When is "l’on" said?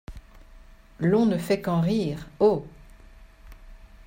0.97-1.27